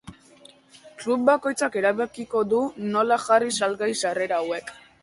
[1.03, 2.65] Klub bakoitzak erabakiko du
[2.99, 4.79] nola jarri salgai sarrera hauek.